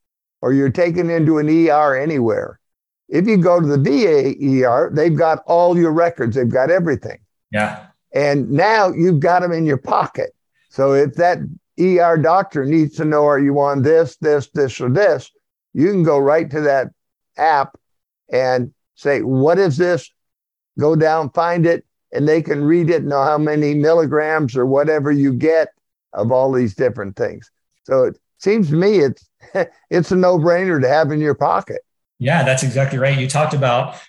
or 0.42 0.52
you're 0.52 0.70
taken 0.70 1.08
into 1.10 1.38
an 1.38 1.48
ER 1.48 1.96
anywhere, 1.96 2.60
If 3.08 3.26
you 3.26 3.36
go 3.36 3.60
to 3.60 3.66
the 3.66 3.78
VA 3.78 4.66
ER, 4.66 4.90
they've 4.92 5.16
got 5.16 5.42
all 5.46 5.78
your 5.78 5.92
records, 5.92 6.34
they've 6.34 6.48
got 6.48 6.70
everything. 6.70 7.18
Yeah. 7.50 7.86
And 8.12 8.50
now 8.50 8.88
you've 8.88 9.20
got 9.20 9.42
them 9.42 9.52
in 9.52 9.66
your 9.66 9.76
pocket. 9.76 10.34
So 10.70 10.94
if 10.94 11.14
that 11.14 11.38
ER 11.78 12.16
doctor 12.16 12.64
needs 12.64 12.96
to 12.96 13.04
know, 13.04 13.26
are 13.26 13.38
you 13.38 13.60
on 13.60 13.82
this, 13.82 14.16
this, 14.16 14.48
this, 14.48 14.80
or 14.80 14.88
this, 14.88 15.30
you 15.74 15.90
can 15.90 16.02
go 16.02 16.18
right 16.18 16.50
to 16.50 16.60
that 16.62 16.88
app 17.36 17.76
and 18.30 18.72
say, 18.94 19.22
what 19.22 19.58
is 19.58 19.76
this? 19.76 20.10
Go 20.78 20.96
down, 20.96 21.30
find 21.30 21.66
it, 21.66 21.84
and 22.12 22.26
they 22.26 22.42
can 22.42 22.64
read 22.64 22.90
it, 22.90 23.04
know 23.04 23.22
how 23.22 23.38
many 23.38 23.74
milligrams 23.74 24.56
or 24.56 24.66
whatever 24.66 25.12
you 25.12 25.32
get 25.32 25.68
of 26.12 26.32
all 26.32 26.50
these 26.50 26.74
different 26.74 27.16
things. 27.16 27.50
So 27.84 28.04
it 28.04 28.18
seems 28.38 28.70
to 28.70 28.76
me 28.76 28.98
it's 28.98 29.28
it's 29.90 30.10
a 30.10 30.16
no-brainer 30.16 30.80
to 30.80 30.88
have 30.88 31.12
in 31.12 31.20
your 31.20 31.34
pocket. 31.34 31.82
Yeah, 32.18 32.44
that's 32.44 32.62
exactly 32.62 32.98
right. 32.98 33.18
You 33.18 33.28
talked 33.28 33.54
about 33.54 34.00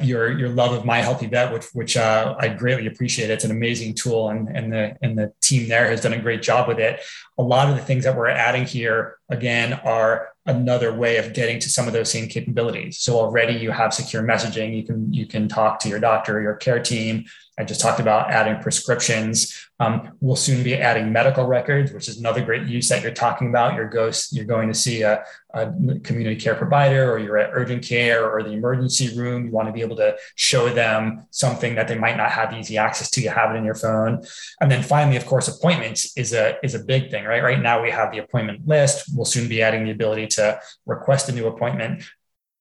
your 0.00 0.32
your 0.38 0.48
love 0.48 0.72
of 0.72 0.86
my 0.86 1.02
HealtheVet 1.02 1.52
which 1.52 1.66
which 1.74 1.96
uh, 1.98 2.34
i 2.38 2.48
greatly 2.48 2.86
appreciate. 2.86 3.30
It's 3.30 3.44
an 3.44 3.50
amazing 3.50 3.94
tool 3.94 4.30
and 4.30 4.48
and 4.48 4.72
the 4.72 4.96
and 5.02 5.18
the 5.18 5.32
team 5.42 5.68
there 5.68 5.88
has 5.90 6.00
done 6.00 6.14
a 6.14 6.18
great 6.18 6.42
job 6.42 6.66
with 6.66 6.78
it. 6.78 7.00
A 7.38 7.42
lot 7.42 7.68
of 7.68 7.76
the 7.76 7.82
things 7.82 8.04
that 8.04 8.16
we're 8.16 8.28
adding 8.28 8.64
here 8.64 9.18
again 9.28 9.74
are 9.84 10.30
another 10.46 10.92
way 10.92 11.18
of 11.18 11.34
getting 11.34 11.60
to 11.60 11.68
some 11.68 11.86
of 11.86 11.92
those 11.92 12.10
same 12.10 12.26
capabilities. 12.26 12.98
So 12.98 13.16
already 13.16 13.52
you 13.54 13.70
have 13.70 13.92
secure 13.92 14.22
messaging. 14.22 14.74
You 14.74 14.84
can 14.84 15.12
you 15.12 15.26
can 15.26 15.46
talk 15.46 15.78
to 15.80 15.88
your 15.88 16.00
doctor 16.00 16.40
your 16.40 16.56
care 16.56 16.82
team 16.82 17.26
I 17.58 17.64
just 17.64 17.82
talked 17.82 18.00
about 18.00 18.30
adding 18.30 18.62
prescriptions. 18.62 19.68
Um, 19.78 20.16
we'll 20.20 20.36
soon 20.36 20.62
be 20.62 20.74
adding 20.74 21.12
medical 21.12 21.44
records, 21.44 21.92
which 21.92 22.08
is 22.08 22.18
another 22.18 22.42
great 22.42 22.66
use 22.66 22.88
that 22.88 23.02
you're 23.02 23.12
talking 23.12 23.48
about. 23.50 23.74
You're, 23.74 23.90
you're 24.30 24.46
going 24.46 24.68
to 24.68 24.74
see 24.74 25.02
a, 25.02 25.22
a, 25.52 25.66
community 26.02 26.36
care 26.36 26.54
provider, 26.54 27.12
or 27.12 27.18
you're 27.18 27.36
at 27.36 27.50
urgent 27.52 27.84
care 27.84 28.30
or 28.30 28.42
the 28.42 28.52
emergency 28.52 29.14
room. 29.18 29.44
You 29.44 29.50
want 29.50 29.68
to 29.68 29.72
be 29.72 29.82
able 29.82 29.96
to 29.96 30.16
show 30.34 30.70
them 30.70 31.26
something 31.30 31.74
that 31.74 31.88
they 31.88 31.98
might 31.98 32.16
not 32.16 32.30
have 32.30 32.54
easy 32.54 32.78
access 32.78 33.10
to. 33.10 33.20
You 33.20 33.28
have 33.28 33.54
it 33.54 33.58
in 33.58 33.64
your 33.64 33.74
phone. 33.74 34.24
And 34.62 34.70
then 34.70 34.82
finally, 34.82 35.16
of 35.18 35.26
course, 35.26 35.48
appointments 35.48 36.16
is 36.16 36.32
a 36.32 36.56
is 36.62 36.74
a 36.74 36.82
big 36.82 37.10
thing, 37.10 37.24
right? 37.24 37.42
Right 37.42 37.60
now 37.60 37.82
we 37.82 37.90
have 37.90 38.12
the 38.12 38.18
appointment 38.18 38.66
list. 38.66 39.10
We'll 39.14 39.26
soon 39.26 39.48
be 39.48 39.60
adding 39.60 39.84
the 39.84 39.90
ability 39.90 40.28
to 40.28 40.58
request 40.86 41.28
a 41.28 41.32
new 41.32 41.48
appointment. 41.48 42.04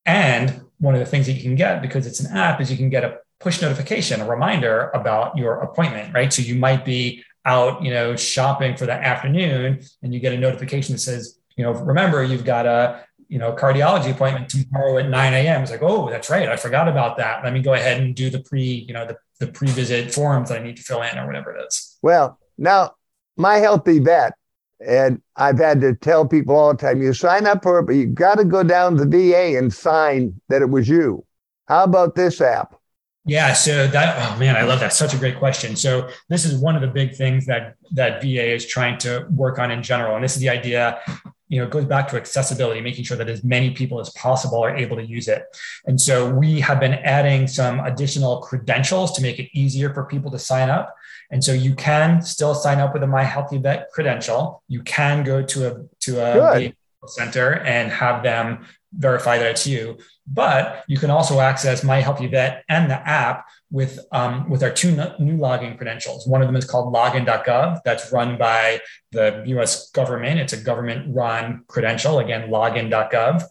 And 0.06 0.64
one 0.80 0.96
of 0.96 1.00
the 1.00 1.06
things 1.06 1.28
that 1.28 1.34
you 1.34 1.44
can 1.44 1.56
get 1.56 1.82
because 1.82 2.08
it's 2.08 2.20
an 2.20 2.36
app 2.36 2.60
is 2.60 2.70
you 2.70 2.78
can 2.78 2.90
get 2.90 3.06
a 3.06 3.20
push 3.42 3.62
notification, 3.62 4.22
a 4.22 4.28
reminder 4.28 4.90
about 4.94 5.38
your 5.38 5.56
appointment, 5.62 6.14
right? 6.14 6.32
So 6.32 6.42
you 6.42 6.56
might 6.56 6.86
be 6.86 7.24
out, 7.46 7.84
you 7.84 7.92
know, 7.92 8.16
shopping 8.16 8.76
for 8.76 8.86
the 8.86 8.94
afternoon 8.94 9.82
and 10.02 10.14
you 10.14 10.20
get 10.20 10.34
a 10.34 10.38
notification 10.38 10.94
that 10.94 11.00
says, 11.00 11.40
you 11.56 11.64
know, 11.64 11.72
remember 11.72 12.24
you've 12.24 12.46
got 12.46 12.66
a, 12.66 13.04
you 13.28 13.40
know, 13.40 13.54
cardiology 13.54 14.12
appointment 14.12 14.50
tomorrow 14.50 14.98
at 14.98 15.10
9 15.10 15.34
a.m. 15.34 15.62
It's 15.62 15.72
like, 15.72 15.82
oh, 15.82 16.10
that's 16.10 16.30
right. 16.30 16.50
I 16.50 16.58
forgot 16.58 16.88
about 16.88 17.18
that. 17.18 17.44
Let 17.44 17.54
me 17.54 17.62
go 17.62 17.74
ahead 17.74 18.02
and 18.02 18.16
do 18.16 18.30
the 18.30 18.40
pre, 18.40 18.64
you 18.64 18.94
know, 18.94 19.06
the, 19.06 19.18
the 19.40 19.48
pre-visit 19.48 20.14
forms 20.14 20.50
that 20.50 20.60
I 20.60 20.64
need 20.64 20.78
to 20.78 20.84
fill 20.84 21.02
in 21.02 21.18
or 21.18 21.26
whatever 21.26 21.56
it 21.56 21.66
is. 21.66 21.98
Well, 22.02 22.40
now 22.58 22.96
my 23.38 23.58
HealtheVet, 23.58 24.32
and 24.86 25.22
I've 25.36 25.60
had 25.60 25.82
to 25.82 25.96
tell 25.96 26.28
people 26.28 26.56
all 26.56 26.74
the 26.74 26.78
time, 26.78 27.02
you 27.02 27.14
sign 27.14 27.46
up 27.46 27.64
for 27.64 27.80
it, 27.80 27.86
but 27.86 27.96
you 27.96 28.08
got 28.08 28.36
to 28.36 28.46
go 28.46 28.64
down 28.64 28.98
to 28.98 29.06
the 29.06 29.32
VA 29.32 29.58
and 29.58 29.74
sign 29.74 30.42
that 30.50 30.62
it 30.62 30.70
was 30.70 30.90
you. 30.90 31.26
How 31.68 31.84
about 31.84 32.16
this 32.16 32.42
app? 32.42 32.76
Yeah, 33.26 33.54
so 33.54 33.86
that 33.88 34.36
oh 34.36 34.40
man, 34.40 34.56
I 34.56 34.64
love 34.64 34.80
that. 34.80 34.94
Such 34.94 35.14
a 35.14 35.18
great 35.18 35.38
question. 35.38 35.76
So 35.76 36.10
this 36.28 36.44
is 36.44 36.58
one 36.58 36.76
of 36.76 36.82
the 36.82 36.88
big 36.88 37.16
things 37.16 37.46
that 37.46 37.76
that 37.92 38.22
VA 38.22 38.54
is 38.54 38.66
trying 38.66 38.98
to 39.00 39.28
work 39.30 39.60
on 39.60 39.70
in 39.70 39.84
general, 39.84 40.16
and 40.16 40.24
this 40.24 40.36
is 40.36 40.42
the 40.42 40.50
idea. 40.50 41.00
You 41.48 41.60
know, 41.60 41.66
it 41.66 41.70
goes 41.70 41.86
back 41.86 42.08
to 42.08 42.16
accessibility, 42.16 42.80
making 42.80 43.04
sure 43.04 43.18
that 43.18 43.30
as 43.30 43.44
many 43.44 43.72
people 43.72 44.00
as 44.00 44.10
possible 44.12 44.64
are 44.64 44.76
able 44.76 44.96
to 44.96 45.06
use 45.06 45.28
it. 45.28 45.44
And 45.86 46.00
so 46.00 46.34
we 46.34 46.62
have 46.62 46.80
been 46.80 46.94
adding 46.94 47.46
some 47.46 47.82
additional 47.82 48.40
credentials 48.40 49.12
to 49.18 49.22
make 49.22 49.38
it 49.38 49.50
easier 49.54 49.94
for 49.94 50.06
people 50.06 50.32
to 50.32 50.40
sign 50.40 50.70
up. 50.70 50.96
And 51.30 51.44
so 51.44 51.52
you 51.52 51.76
can 51.76 52.22
still 52.22 52.56
sign 52.56 52.80
up 52.80 52.94
with 52.94 53.04
a 53.04 53.08
My 53.08 53.26
HealtheVet 53.26 53.90
credential. 53.94 54.64
You 54.70 54.82
can 54.82 55.24
go 55.24 55.44
to 55.44 55.68
a 55.68 55.84
to 56.02 56.20
a 56.22 56.74
center 57.08 57.60
and 57.60 57.92
have 57.92 58.24
them 58.24 58.66
verify 58.94 59.38
that 59.38 59.52
it's 59.52 59.68
you. 59.68 59.98
But 60.28 60.84
you 60.88 60.98
can 60.98 61.10
also 61.10 61.40
access 61.40 61.84
My 61.84 62.02
HealtheVet 62.02 62.62
and 62.70 62.90
the 62.90 63.08
app 63.08 63.48
with, 63.70 64.00
um, 64.12 64.50
with 64.50 64.64
our 64.64 64.72
two 64.72 64.92
new 65.20 65.38
login 65.38 65.78
credentials. 65.78 66.28
One 66.28 66.42
of 66.42 66.48
them 66.48 66.56
is 66.56 66.66
called 66.66 66.94
login.gov. 66.94 67.82
That's 67.84 68.12
run 68.12 68.38
by 68.38 68.82
the 69.12 69.44
US 69.48 69.90
government. 69.92 70.40
It's 70.40 70.54
a 70.54 70.58
government 70.58 71.14
run 71.16 71.64
credential. 71.68 72.20
Again, 72.20 72.50
login.gov. 72.50 73.44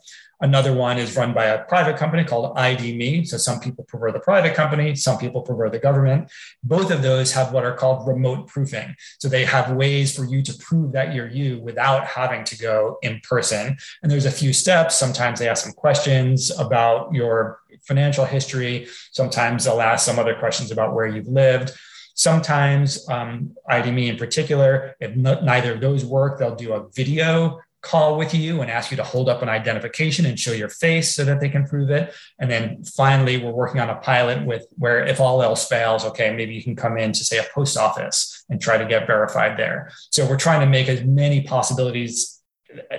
Another 0.43 0.73
one 0.73 0.97
is 0.97 1.17
run 1.17 1.35
by 1.35 1.47
a 1.47 1.65
private 1.65 1.99
company 1.99 2.25
called 2.25 2.57
ID.me. 2.57 3.25
So 3.27 3.37
some 3.37 3.61
people 3.61 3.85
prefer 3.85 4.11
the 4.11 4.21
private 4.21 4.55
company, 4.55 4.95
some 4.95 5.19
people 5.19 5.43
prefer 5.43 5.69
the 5.69 5.79
government. 5.79 6.31
Both 6.63 6.91
of 6.91 7.03
those 7.03 7.33
have 7.33 7.53
what 7.53 7.65
are 7.65 7.75
called 7.75 8.09
remote 8.09 8.49
proofing. 8.49 8.95
So 9.19 9.29
they 9.29 9.45
have 9.45 9.73
ways 9.73 10.17
for 10.17 10.25
you 10.25 10.43
to 10.43 10.55
prove 10.55 10.93
that 10.93 11.15
you're 11.15 11.29
you 11.29 11.61
without 11.61 12.07
having 12.07 12.45
to 12.45 12.59
go 12.59 12.99
in 13.03 13.21
person. 13.21 13.77
And 14.03 14.11
there's 14.11 14.25
a 14.25 14.31
few 14.31 14.53
steps. 14.53 14.97
Sometimes 14.97 15.39
they 15.39 15.49
ask 15.49 15.65
some 15.65 15.75
questions 15.75 16.51
about 16.59 17.13
your 17.13 17.61
financial 17.83 18.25
history. 18.25 18.89
Sometimes 19.13 19.65
they'll 19.65 19.83
ask 19.83 20.07
some 20.07 20.19
other 20.19 20.35
questions 20.35 20.71
about 20.71 20.95
where 20.95 21.07
you've 21.07 21.29
lived. 21.29 21.73
Sometimes, 22.15 23.09
um, 23.09 23.55
ID.me 23.69 24.09
in 24.09 24.17
particular, 24.17 24.95
if 25.01 25.17
neither 25.17 25.75
of 25.75 25.81
those 25.81 26.05
work, 26.05 26.39
they'll 26.39 26.55
do 26.55 26.75
a 26.75 26.89
video 26.91 27.61
call 27.83 28.19
with 28.19 28.35
you 28.35 28.61
and 28.61 28.71
ask 28.71 28.91
you 28.91 28.97
to 28.99 29.05
hold 29.05 29.29
up 29.29 29.43
an 29.43 29.49
identification 29.49 30.27
and 30.27 30.39
show 30.39 30.53
your 30.53 30.69
face 30.69 31.15
so 31.15 31.25
that 31.25 31.41
they 31.41 31.49
can 31.49 31.67
prove 31.67 31.91
it. 31.91 32.13
And 32.39 32.51
then 32.51 32.85
finally, 32.85 33.43
we're 33.43 33.53
working 33.53 33.81
on 33.81 33.89
a 33.89 33.97
pilot 33.97 34.45
with 34.45 34.67
where 34.77 35.05
if 35.05 35.21
all 35.21 35.43
else 35.43 35.67
fails, 35.67 36.05
okay, 36.05 36.35
maybe 36.35 36.55
you 36.55 36.63
can 36.63 36.77
come 36.77 36.99
in 36.99 37.13
to 37.13 37.25
say 37.25 37.39
a 37.39 37.47
post 37.55 37.77
office 37.77 38.45
and 38.51 38.61
try 38.61 38.77
to 38.77 38.85
get 38.87 39.07
verified 39.07 39.59
there. 39.59 39.91
So 40.11 40.29
we're 40.29 40.37
trying 40.37 40.61
to 40.61 40.67
make 40.67 40.89
as 40.89 41.03
many 41.05 41.43
possibilities 41.43 42.41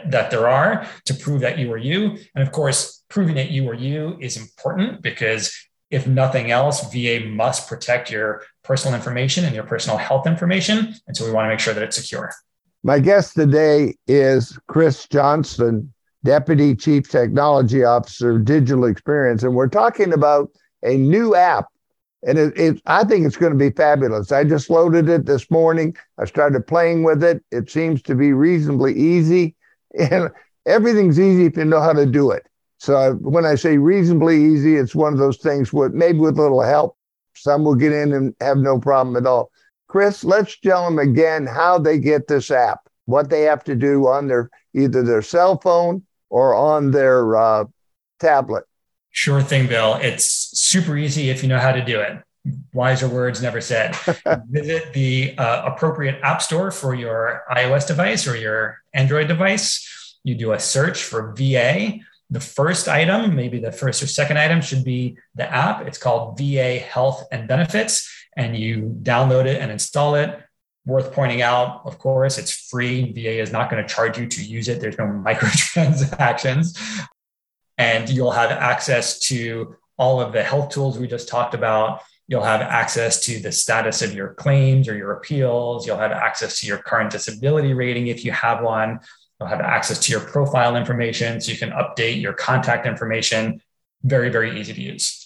that 0.08 0.32
there 0.32 0.50
are 0.50 0.88
to 1.06 1.14
prove 1.14 1.42
that 1.42 1.58
you 1.58 1.72
are 1.72 1.78
you. 1.78 2.18
And 2.36 2.42
of 2.46 2.52
course, 2.52 3.04
proving 3.10 3.36
that 3.36 3.52
you 3.52 3.70
are 3.70 3.76
you 3.76 4.18
is 4.20 4.38
important 4.38 5.02
because 5.02 5.56
if 5.90 6.08
nothing 6.08 6.52
else, 6.52 6.92
VA 6.92 7.26
must 7.26 7.68
protect 7.68 8.10
your 8.10 8.44
personal 8.64 8.96
information 8.96 9.44
and 9.46 9.54
your 9.54 9.66
personal 9.66 9.98
health 9.98 10.26
information. 10.26 10.96
And 11.06 11.16
so 11.16 11.26
we 11.26 11.32
want 11.32 11.46
to 11.46 11.50
make 11.50 11.60
sure 11.60 11.74
that 11.74 11.84
it's 11.84 11.98
secure. 11.98 12.32
My 12.84 12.98
guest 12.98 13.36
today 13.36 13.94
is 14.08 14.58
Chris 14.68 15.08
Johnston, 15.08 15.94
Deputy 16.24 16.76
Chief 16.76 17.08
Technology 17.08 17.84
Officer 17.84 18.40
Digital 18.40 18.86
Experience, 18.86 19.44
and 19.44 19.54
we're 19.54 19.68
talking 19.68 20.12
about 20.12 20.50
a 20.82 20.98
new 20.98 21.36
app. 21.36 21.68
And 22.26 22.40
it, 22.40 22.58
it, 22.58 22.82
I 22.88 23.04
think 23.04 23.28
it's 23.28 23.38
going 23.38 23.52
to 23.52 23.58
be 23.58 23.70
fabulous. 23.70 24.32
I 24.32 24.46
just 24.46 24.72
loaded 24.72 25.10
it 25.10 25.28
this 25.28 25.52
morning. 25.52 25.96
I 26.18 26.26
started 26.26 26.66
playing 26.66 27.04
with 27.04 27.24
it. 27.24 27.44
It 27.52 27.70
seems 27.70 28.02
to 28.04 28.16
be 28.16 28.34
reasonably 28.34 28.96
easy, 28.96 29.56
and 30.00 30.32
everything's 30.66 31.20
easy 31.20 31.46
if 31.46 31.58
you 31.58 31.66
know 31.66 31.82
how 31.82 31.94
to 31.94 32.08
do 32.08 32.32
it. 32.32 32.48
So 32.80 33.14
when 33.22 33.46
I 33.46 33.54
say 33.54 33.78
reasonably 33.78 34.44
easy, 34.44 34.78
it's 34.78 34.96
one 34.96 35.14
of 35.14 35.20
those 35.20 35.38
things 35.38 35.72
where 35.72 35.90
maybe 35.90 36.18
with 36.18 36.40
a 36.40 36.42
little 36.42 36.64
help, 36.64 36.98
some 37.36 37.64
will 37.64 37.76
get 37.76 37.92
in 37.92 38.12
and 38.12 38.34
have 38.42 38.58
no 38.58 38.80
problem 38.80 39.16
at 39.16 39.28
all. 39.28 39.52
Chris, 39.92 40.24
let's 40.24 40.58
tell 40.58 40.86
them 40.86 41.00
again 41.00 41.46
how 41.46 41.78
they 41.78 42.00
get 42.00 42.26
this 42.26 42.50
app, 42.50 42.80
what 43.08 43.30
they 43.30 43.42
have 43.42 43.62
to 43.62 43.76
do 43.76 44.08
on 44.08 44.26
their 44.26 44.50
either 44.74 45.04
their 45.04 45.22
cell 45.22 45.60
phone 45.60 46.02
or 46.30 46.56
on 46.56 46.92
their 46.92 47.36
uh, 47.36 47.66
tablet. 48.18 48.64
Sure 49.10 49.42
thing, 49.42 49.68
Bill. 49.68 49.96
It's 49.96 50.58
super 50.58 50.96
easy 50.96 51.30
if 51.30 51.44
you 51.44 51.50
know 51.50 51.60
how 51.60 51.74
to 51.74 51.84
do 51.84 52.00
it. 52.00 52.24
Wiser 52.72 53.10
words 53.10 53.42
never 53.42 53.60
said. 53.60 53.94
Visit 54.50 54.94
the 54.94 55.38
uh, 55.38 55.66
appropriate 55.66 56.22
app 56.24 56.42
store 56.42 56.72
for 56.72 56.96
your 56.96 57.44
iOS 57.52 57.86
device 57.86 58.26
or 58.26 58.38
your 58.38 58.78
Android 58.94 59.28
device. 59.28 60.18
You 60.24 60.36
do 60.36 60.54
a 60.54 60.60
search 60.60 61.04
for 61.04 61.34
VA. 61.36 62.00
The 62.30 62.40
first 62.40 62.88
item, 62.88 63.36
maybe 63.36 63.60
the 63.60 63.74
first 63.74 64.02
or 64.02 64.08
second 64.08 64.38
item, 64.38 64.62
should 64.62 64.86
be 64.86 65.18
the 65.36 65.52
app. 65.54 65.86
It's 65.86 65.98
called 65.98 66.38
VA 66.38 66.80
Health 66.80 67.26
and 67.30 67.46
Benefits 67.46 68.10
and 68.36 68.56
you 68.56 68.98
download 69.02 69.46
it 69.46 69.62
and 69.62 69.72
install 69.72 70.16
it. 70.16 70.40
Worth 70.86 71.14
pointing 71.14 71.42
out, 71.42 71.82
of 71.86 72.00
course, 72.00 72.38
it's 72.38 72.52
free. 72.52 73.12
VA 73.12 73.40
is 73.40 73.52
not 73.52 73.70
going 73.70 73.86
to 73.86 73.94
charge 73.94 74.18
you 74.18 74.28
to 74.28 74.44
use 74.44 74.68
it. 74.68 74.80
There's 74.80 74.98
no 74.98 75.06
microtransactions. 75.26 76.78
And 77.78 78.10
you'll 78.10 78.32
have 78.32 78.52
access 78.52 79.20
to 79.28 79.76
all 79.98 80.20
of 80.20 80.34
the 80.34 80.44
health 80.44 80.70
tools 80.70 80.98
we 80.98 81.08
just 81.08 81.28
talked 81.28 81.54
about. 81.54 82.02
You'll 82.28 82.44
have 82.44 82.62
access 82.62 83.24
to 83.26 83.40
the 83.40 83.52
status 83.52 84.02
of 84.02 84.14
your 84.14 84.34
claims 84.34 84.88
or 84.88 84.96
your 84.96 85.12
appeals. 85.12 85.86
You'll 85.86 85.98
have 85.98 86.12
access 86.12 86.60
to 86.62 86.68
your 86.68 86.78
current 86.78 87.12
disability 87.12 87.74
rating 87.74 88.08
if 88.08 88.24
you 88.24 88.32
have 88.32 88.64
one. 88.64 89.00
You'll 89.40 89.50
have 89.50 89.62
access 89.62 90.00
to 90.00 90.12
your 90.12 90.22
profile 90.22 90.76
information 90.76 91.42
so 91.42 91.52
you 91.52 91.58
can 91.58 91.72
update 91.72 92.22
your 92.22 92.34
contact 92.34 92.88
information. 92.88 93.62
Very, 94.04 94.30
very 94.30 94.60
easy 94.60 94.74
to 94.74 94.82
use. 94.82 95.21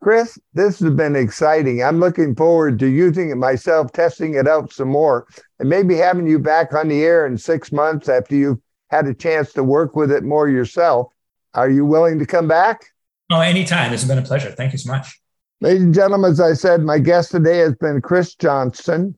Chris, 0.00 0.38
this 0.54 0.78
has 0.78 0.90
been 0.92 1.16
exciting. 1.16 1.82
I'm 1.82 1.98
looking 1.98 2.34
forward 2.36 2.78
to 2.78 2.86
using 2.86 3.30
it 3.30 3.36
myself, 3.36 3.92
testing 3.92 4.34
it 4.34 4.46
out 4.46 4.72
some 4.72 4.88
more, 4.88 5.26
and 5.58 5.68
maybe 5.68 5.96
having 5.96 6.28
you 6.28 6.38
back 6.38 6.72
on 6.72 6.88
the 6.88 7.02
air 7.02 7.26
in 7.26 7.36
six 7.36 7.72
months 7.72 8.08
after 8.08 8.36
you've 8.36 8.60
had 8.90 9.06
a 9.06 9.14
chance 9.14 9.52
to 9.54 9.64
work 9.64 9.96
with 9.96 10.12
it 10.12 10.22
more 10.22 10.48
yourself. 10.48 11.12
Are 11.54 11.68
you 11.68 11.84
willing 11.84 12.18
to 12.20 12.26
come 12.26 12.46
back? 12.46 12.86
Oh, 13.30 13.40
anytime. 13.40 13.90
This 13.90 14.02
has 14.02 14.08
been 14.08 14.18
a 14.18 14.26
pleasure. 14.26 14.50
Thank 14.52 14.72
you 14.72 14.78
so 14.78 14.92
much. 14.92 15.20
Ladies 15.60 15.82
and 15.82 15.94
gentlemen, 15.94 16.30
as 16.30 16.40
I 16.40 16.52
said, 16.52 16.82
my 16.82 17.00
guest 17.00 17.32
today 17.32 17.58
has 17.58 17.74
been 17.74 18.00
Chris 18.00 18.36
Johnston, 18.36 19.16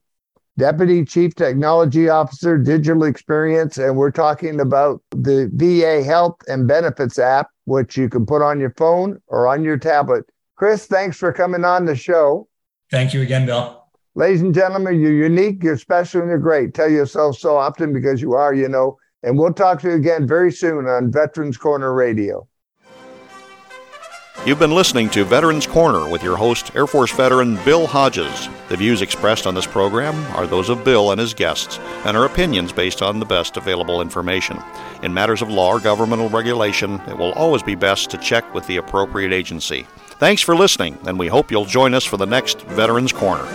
Deputy 0.56 1.04
Chief 1.04 1.34
Technology 1.34 2.08
Officer, 2.08 2.56
Digital 2.56 3.04
Experience, 3.04 3.76
and 3.76 3.96
we're 3.96 4.10
talking 4.10 4.60
about 4.60 5.02
the 5.10 5.50
VA 5.52 6.02
Health 6.02 6.37
and 6.49 6.66
Benefits 6.66 7.18
app, 7.18 7.50
which 7.66 7.99
you 7.99 8.08
can 8.08 8.25
put 8.25 8.40
on 8.40 8.58
your 8.58 8.72
phone 8.78 9.20
or 9.26 9.46
on 9.46 9.62
your 9.62 9.76
tablet. 9.76 10.25
Chris, 10.60 10.84
thanks 10.84 11.16
for 11.16 11.32
coming 11.32 11.64
on 11.64 11.86
the 11.86 11.96
show. 11.96 12.46
Thank 12.90 13.14
you 13.14 13.22
again, 13.22 13.46
Bill. 13.46 13.82
Ladies 14.14 14.42
and 14.42 14.54
gentlemen, 14.54 15.00
you're 15.00 15.10
unique, 15.10 15.62
you're 15.62 15.78
special, 15.78 16.20
and 16.20 16.28
you're 16.28 16.38
great. 16.38 16.74
Tell 16.74 16.90
yourself 16.90 17.38
so 17.38 17.56
often 17.56 17.94
because 17.94 18.20
you 18.20 18.34
are, 18.34 18.52
you 18.52 18.68
know. 18.68 18.98
And 19.22 19.38
we'll 19.38 19.54
talk 19.54 19.80
to 19.80 19.88
you 19.88 19.94
again 19.94 20.28
very 20.28 20.52
soon 20.52 20.86
on 20.86 21.10
Veterans 21.10 21.56
Corner 21.56 21.94
Radio. 21.94 22.46
You've 24.44 24.58
been 24.58 24.74
listening 24.74 25.08
to 25.10 25.24
Veterans 25.24 25.66
Corner 25.66 26.06
with 26.10 26.22
your 26.22 26.36
host, 26.36 26.76
Air 26.76 26.86
Force 26.86 27.10
veteran 27.10 27.56
Bill 27.64 27.86
Hodges. 27.86 28.50
The 28.68 28.76
views 28.76 29.00
expressed 29.00 29.46
on 29.46 29.54
this 29.54 29.66
program 29.66 30.14
are 30.36 30.46
those 30.46 30.68
of 30.68 30.84
Bill 30.84 31.12
and 31.12 31.20
his 31.20 31.32
guests 31.32 31.78
and 32.04 32.14
are 32.18 32.26
opinions 32.26 32.70
based 32.70 33.00
on 33.00 33.18
the 33.18 33.24
best 33.24 33.56
available 33.56 34.02
information. 34.02 34.62
In 35.02 35.14
matters 35.14 35.40
of 35.40 35.48
law 35.48 35.70
or 35.70 35.80
governmental 35.80 36.28
regulation, 36.28 37.00
it 37.08 37.16
will 37.16 37.32
always 37.32 37.62
be 37.62 37.74
best 37.74 38.10
to 38.10 38.18
check 38.18 38.52
with 38.52 38.66
the 38.66 38.76
appropriate 38.76 39.32
agency. 39.32 39.86
Thanks 40.20 40.42
for 40.42 40.54
listening, 40.54 40.98
and 41.06 41.18
we 41.18 41.28
hope 41.28 41.50
you'll 41.50 41.64
join 41.64 41.94
us 41.94 42.04
for 42.04 42.18
the 42.18 42.26
next 42.26 42.60
Veterans 42.66 43.10
Corner. 43.10 43.48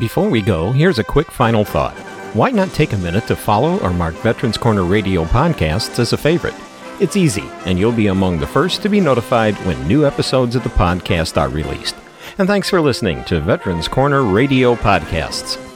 Before 0.00 0.28
we 0.28 0.42
go, 0.42 0.72
here's 0.72 0.98
a 0.98 1.04
quick 1.04 1.30
final 1.30 1.64
thought. 1.64 1.94
Why 2.34 2.50
not 2.50 2.72
take 2.72 2.92
a 2.92 2.98
minute 2.98 3.28
to 3.28 3.36
follow 3.36 3.78
or 3.78 3.92
mark 3.92 4.16
Veterans 4.16 4.58
Corner 4.58 4.82
Radio 4.82 5.22
podcasts 5.24 6.00
as 6.00 6.12
a 6.12 6.16
favorite? 6.16 6.56
It's 6.98 7.16
easy, 7.16 7.44
and 7.64 7.78
you'll 7.78 7.92
be 7.92 8.08
among 8.08 8.40
the 8.40 8.46
first 8.48 8.82
to 8.82 8.88
be 8.88 9.00
notified 9.00 9.54
when 9.64 9.86
new 9.86 10.04
episodes 10.04 10.56
of 10.56 10.64
the 10.64 10.70
podcast 10.70 11.40
are 11.40 11.48
released. 11.48 11.94
And 12.38 12.48
thanks 12.48 12.68
for 12.68 12.80
listening 12.80 13.22
to 13.26 13.40
Veterans 13.40 13.86
Corner 13.86 14.24
Radio 14.24 14.74
Podcasts. 14.74 15.69